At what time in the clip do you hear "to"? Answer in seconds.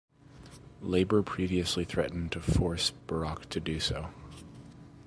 2.31-2.39, 3.49-3.59